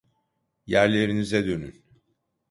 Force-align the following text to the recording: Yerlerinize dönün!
Yerlerinize 0.65 1.45
dönün! 1.47 1.83